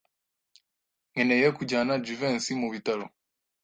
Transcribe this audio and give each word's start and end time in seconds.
Nkeneye 1.11 1.47
kujyana 1.57 1.93
Jivency 2.05 2.53
mu 2.61 2.67
bitaro. 2.73 3.05